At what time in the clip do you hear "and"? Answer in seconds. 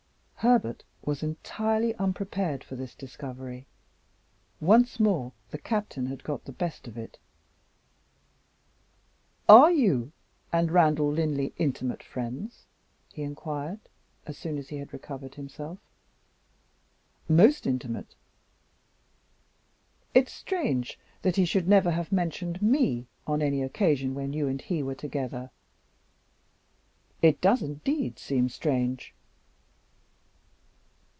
10.51-10.71, 24.47-24.59